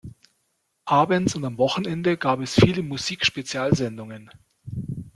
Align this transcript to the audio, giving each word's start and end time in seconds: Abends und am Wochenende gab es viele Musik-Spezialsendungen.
Abends 0.85 1.35
und 1.35 1.45
am 1.45 1.59
Wochenende 1.59 2.17
gab 2.17 2.39
es 2.39 2.55
viele 2.59 2.81
Musik-Spezialsendungen. 2.81 4.31